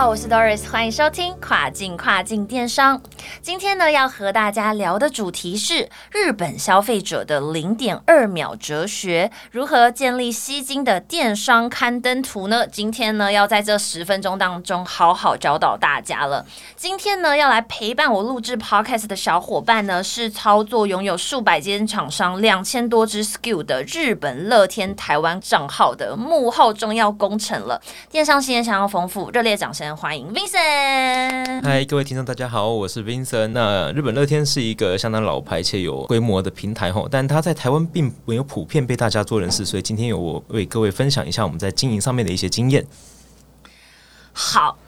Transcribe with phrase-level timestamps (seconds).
[0.00, 3.02] 好，我是 Doris，欢迎收听跨境跨境电商。
[3.42, 12.66] 今天呢，要和大家聊的主题是日本消费者的零点二秒哲学，如何建立吸睛的电商刊登图呢？
[12.66, 16.44] 今天呢，要在这十分钟当中好好教导大家了。
[16.76, 27.80] 今天呢，要来陪伴我录制 Podcast 的小伙伴呢，是操作拥有数百间厂商、两千多支 SKU 的日本乐天台湾账号的幕后重要工程了。
[28.10, 31.62] 电商经验想要丰富，热烈掌声欢迎 Vincent。
[31.64, 33.52] 嗨，各位听众，大家好，我是冰森。
[33.52, 42.86] 那日本乐天是一个相当老牌且有规模的平台吼，但它在台湾并没有普遍被大家做人事，所以今天有我为各位分享一下我们在经营上面的一些经验。
[44.32, 44.78] 好，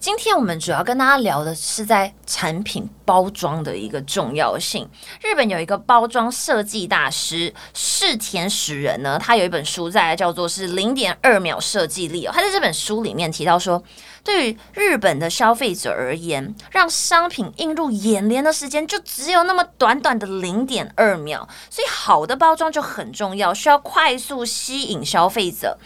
[0.00, 4.88] 今天我们主要跟大家聊的是在产品包装的一个重要性。
[5.20, 12.32] 日本有一个包装设计大师世田史人呢，他有一本书在叫做是零点二秒设计力哦。
[12.34, 13.82] 他在这本书里面提到说。
[14.22, 25.78] 对于日本的消费者而言，让商品映入眼帘的时间就只有那么短短的零点二秒，所以好的包装就很重要，需要快速吸引消费者。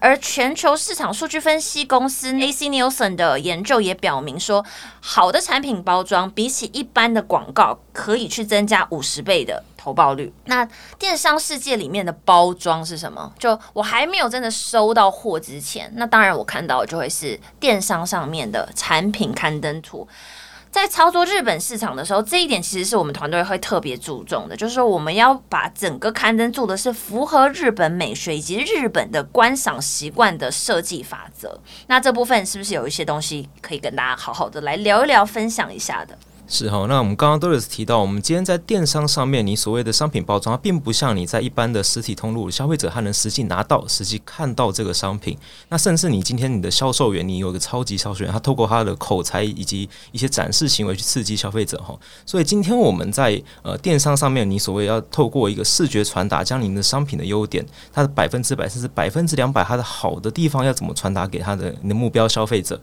[0.00, 4.64] 而全球市场数据分析公司 AC Nielsen 的研就也表明说，
[5.00, 9.64] 好的产品包装比起一般的广告，可以去增加五十倍的。
[9.82, 10.30] 投报率。
[10.44, 13.32] 那电商世界里面的包装是什么？
[13.38, 20.06] 就我还没有真的收到货之前，那当然我看到就会是电商上面的产品刊登图。
[20.70, 31.60] 在操作日本市场的时候，这一点其实是我们团队会特别注重的，就是说我们要把整个刊登做的是符合日本美学以及日本的观赏习惯的设计法则。
[31.88, 36.16] 那这部分是不是有一些东西可以跟大家好好的来聊一聊、分享一下的？
[36.52, 45.38] 是哈，那我们刚刚都有提到，我们今天在电商上面，你所谓的商品包装，它并不像你在一般的实体通路，消费者他能实际拿到、实际看到这个商品。
[45.68, 51.96] 那甚至你今天你的销售员，你有一个超级销售员，他透过他的口才以及一些展示行为去刺激消费者哈。
[52.26, 62.80] 所以今天我们在呃电商上面，你所谓要透过一个视觉传达，将您的商品的优点，它的百分之百甚至百分之两百，它的好的地方要怎么传达给他的你的目标消费者？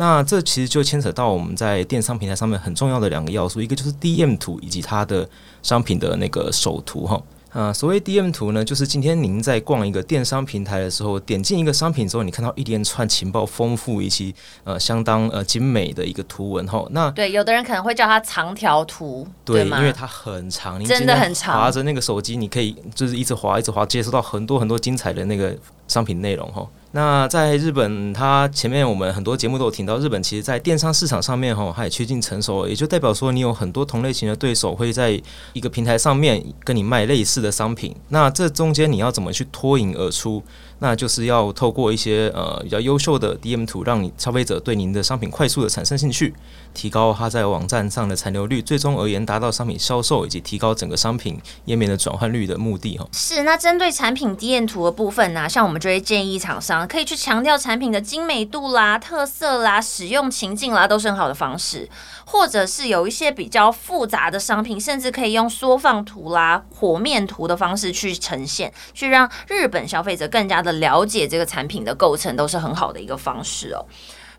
[0.00, 5.28] 那这其实就牵扯到我们在电商平台上面很重要的两个要素，一个就是 DM 图以及它的
[5.60, 7.20] 商品的那个首图哈。
[7.50, 14.32] 啊，所谓 DM 图呢，就是今天您在逛一个电商平台的时候，点进一个商品之后，你看到一连串情报丰富以及
[14.62, 16.86] 呃相当呃精美的一个图文哈。
[16.90, 21.58] 那对，有的人可能会叫它长条图，对，因为它很长，真的很长。
[21.58, 25.56] 划着那个手机，你可以就是一直划一直划，接收到很多很多精彩的那个
[25.88, 26.64] 商品内容哈。
[26.92, 35.20] 那在日本，它前面我们很多节目都有听到，日本其实，在电商市场上面哈，它也趋近成熟，也就代表说，你有很多同类型的对手会在
[35.52, 37.94] 一个平台上面跟你卖类似的商品。
[38.08, 40.42] 那这中间你要怎么去脱颖而出？
[40.80, 46.34] 那就是要透过一些呃比较优秀的 DM 图，让你消费者对您的商品快速的产生兴趣，
[46.72, 53.06] 提高它在网站上的残留率，最终而言达到商品销售以及提高整个商品页面的转换率的目的哈。
[53.12, 61.88] 是，那针对产品 DM 图的部分呢，像我们就会建议厂商可以去强调产品的精美度啦、特色啦、使用情境啦，都是很好的方式。
[62.30, 73.84] 或者是有一些比较复杂的商品，甚至可以用缩放图啦、火面图的方式去呈现，去让日本消费者更加的了解这个产品的构成，都是很好的一个方式哦。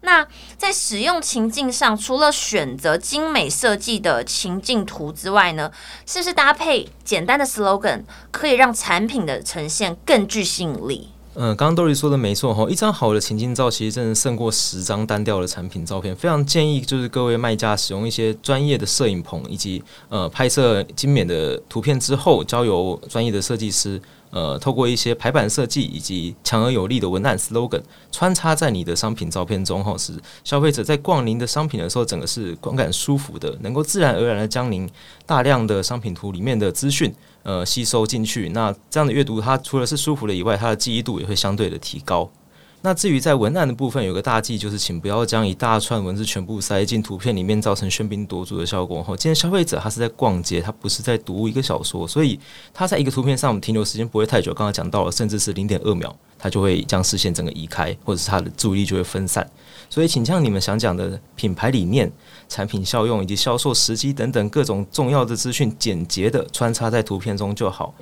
[0.02, 0.26] 那
[0.58, 5.70] 在使用情境上，除了选择精美设计的情境图之外呢，
[6.06, 11.10] 是不是搭配简单的 slogan，可以让产品的呈现更具吸引力？
[11.36, 16.16] 嗯，刚刚 Dory 说的没错哈，一张好的情境照其实真的胜过十张单调的产品照片。
[16.16, 24.02] 非常建议就是各位卖家使用一些专业的摄影棚，以及呃拍摄精美的图片之后，交由专业的设计师。
[24.32, 27.82] 呃，透过一些排版设计以及强而有力的文案 slogan
[28.12, 34.90] 穿插在你的商品照片中，后使消费者在逛您的商品的时候，整个是观感舒服的，能够自然而然的将您
[35.26, 38.50] 大量的商品图里面的资讯呃吸收进去。
[38.50, 42.30] 那这样的阅读，它除了是舒服的以外，它的记忆度也会相对的提高。
[42.82, 49.04] 那至于在文案的部分，有个大忌就是，请不要将一大串文字全部塞进图片里面，造成喧宾夺主的效果。
[49.04, 52.40] 吼，今天消费者他是在逛街，他不是在读一个小说，所以
[52.74, 54.54] 他在一个图片上停留时间不会太久。
[54.54, 56.16] 刚刚讲到了，甚至是零点二秒。
[56.42, 59.46] 他就会将视线整个移开，或者是他的注意力就会分散。
[59.90, 62.10] 所以，请将你们想讲的品牌理念、
[62.48, 67.94] 产品效用以及销售时机等等各种重要的资讯，简洁的穿插在图片中就好。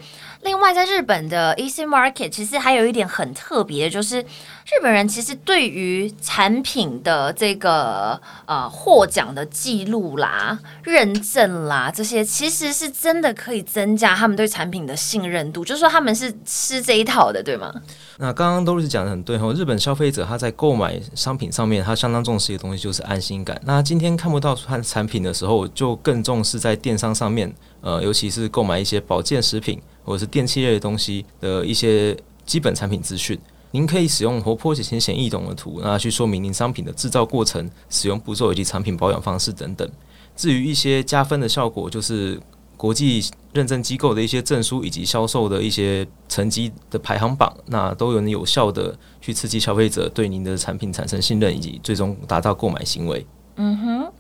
[0.44, 4.24] 另外，在日本的 Easy Market，其实还有一点很特别，就是
[4.70, 15.64] 日本人其实对于产品的这个呃获奖的记录啦、认证啦这些，其实是真的可以增加他们对产品的信任度。
[15.64, 17.74] 就是说，他们是吃这一套的，对吗？
[18.18, 23.60] 那刚刚都是讲的很对哦，日本消费者他在购买商品上面，他相当重视一个东西，就是安心感。
[23.64, 29.82] 那今天看不到他的产品的时候，就更重视在电商上面，呃，尤其是购买一些保健食品。
[30.04, 32.16] 或者是电器类的东西的一些
[32.46, 33.38] 基本产品资讯，
[33.72, 39.90] 您可以使用活泼且浅显易懂的图，那去说明您商品的制造过程、使用步骤以及产品保养方式等等。
[40.36, 42.40] 至于一些加分的效果，就是
[42.76, 43.24] 国际
[43.54, 53.26] 认证机构的一些证书以及销售的一些成绩的排行榜，那都有能有效的去刺激消费者对您的产品产生信任，以及最终达到购买行为。
[53.56, 54.12] 嗯哼。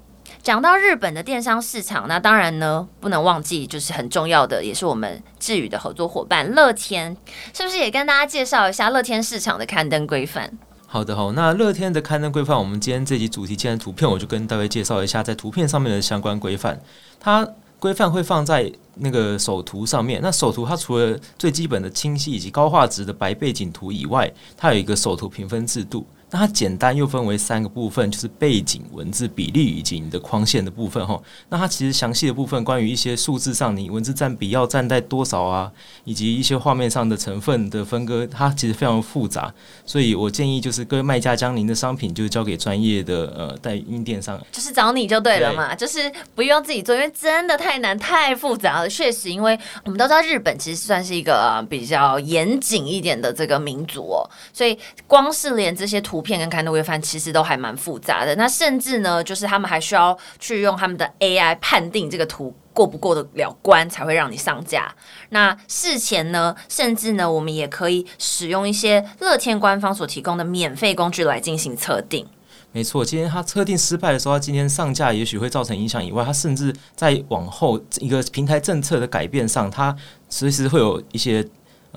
[0.47, 7.17] 讲到日本的电商市场，那当然呢，不能忘记就是很重要的，也是我们智宇的合作伙伴乐天，
[7.53, 10.49] 是不是也跟大家介绍一下乐天市场的刊登规范？
[10.85, 16.79] 好的，好，那乐天的刊登规范，我们今天这集主题既然图片，我就跟大家介绍一下在图片上面的相关规范。
[17.19, 17.45] 它
[17.77, 26.07] 规范会放在那个首图上面，那首图它除了最基本的清晰以及高画质的白背景图以外，它有一个首图评分制度。
[26.29, 31.17] 那它简单又分为三个部分，就是背景、文字比例以及你的框线的部分哈。
[31.47, 35.71] 那它其实详细的部分，关于一些数字上，你文字占比要占在多少啊，
[36.03, 39.53] 以及一些画面上的成分的分割，它其实非常复杂。
[39.85, 48.89] 所以我建议就是各位卖家将您的商品就交给专业的呃代运电商，就是找你就对了嘛，就是不用自己做，因为真的太难太复杂了。
[48.89, 54.77] 确实，因为我们都知道日本其实算是一个比较严谨一点的这个民族哦，所以
[55.07, 56.16] 光是连这些图。
[56.17, 64.91] 图片跟刊登规范其实都还蛮复杂的，那甚至呢，就是他们还需要去用他们的 AI 判定这个图过不过得了关，才会让你上架。
[65.29, 72.25] 那事前呢，甚至呢，我们也可以使用一些乐天官方所提供的免费工具来进行测定。
[72.71, 79.95] 没错，今天他测定失败的时候，他今天上架也许会造成影响以外，他甚至在往后一个平台政策的改变上，他
[80.29, 81.47] 随时会有一些。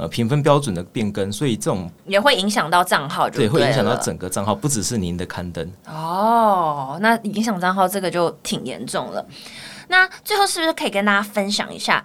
[0.01, 5.71] 呃，评分标准的变更，所以这种也会影响到账号，对，会影响到整个账号，不只是您的刊登。
[5.87, 9.23] 哦，那影响账号这个就挺严重了。
[9.89, 12.03] 那最后是不是可以跟大家分享一下？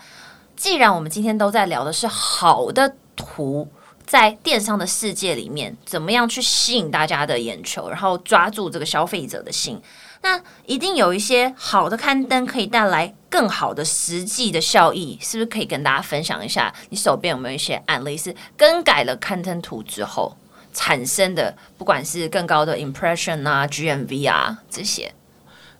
[0.58, 3.66] 既然我们今天都在聊的是好的图，
[4.06, 9.82] 在电商的世界里面，怎么样去吸引大家的眼球，然后抓住这个消费者的心？
[10.26, 16.74] 那一定有一些好的刊登可以带来更好的实际的效益，是不是可以跟大家分享一下？
[16.90, 20.36] 你手边有没有一些案例是更改了刊登图之后
[20.74, 25.14] 产生的，不管是更高的 impression 啊、GMV 啊这些？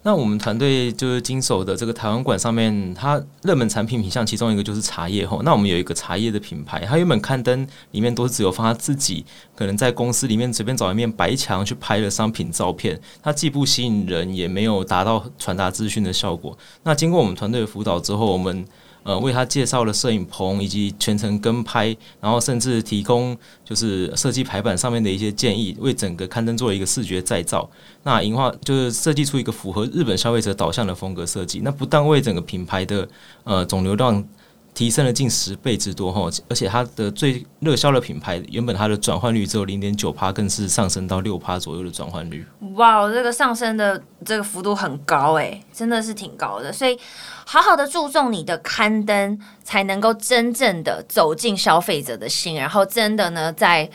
[0.06, 5.42] 那我们团队就是经手的这个台湾馆上面，它热门产品品项其中一个就是茶叶吼。
[5.42, 9.26] 那我们有一个茶叶的品牌，它原本刊登里面都是只有放他自己，
[9.56, 16.56] 可能在公司里面随便找一面白墙去拍的商品照片，它既不吸引人，也没有达到传达资讯的效果。
[16.84, 18.64] 那经过我们团队的辅导之后，我们。
[19.06, 27.70] 呃，为他介绍了摄影棚以及全程跟拍，然后甚至提供就是设计排版上面的一些建议，为整个刊登做一个视觉再造。
[28.02, 31.62] 那银化就是设计出一个符合日本消费者导向的风格设计。
[31.64, 33.08] 那不但为整个品牌的
[33.44, 34.28] 呃总流量。
[34.76, 42.46] 提升了近十倍之多哈，而且它的最热销的品牌，原本它的转换率只有零点九趴，更是上升到六趴左右的转换率。
[42.76, 46.72] 哇，这个上升的这个幅度很高哎，真的是挺高的。
[46.72, 47.00] 所以，
[47.46, 53.90] 好好的注重你的刊登，才能够真正的走进消费者的心，然后真的呢，在。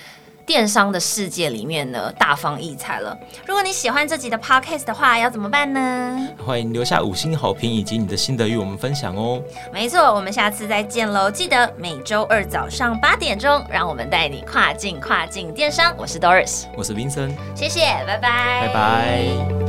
[0.47, 3.17] 电商的世界里面呢，大放异彩了。
[3.47, 6.29] 如果你喜欢这集的 podcast 的话，要怎么办呢？
[6.45, 9.43] 欢迎留下五星好评以及你的心得与我们分享哦。
[9.73, 11.31] 没错，我们下次再见喽！
[11.31, 15.95] 记得每周二早上八点钟，让我们带你跨境跨境电商。
[15.97, 19.60] 我是 Doris，我是 Vincent，谢谢，拜拜，拜拜。